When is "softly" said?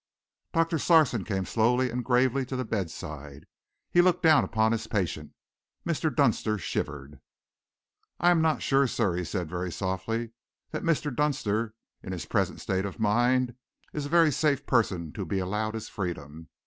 9.71-10.31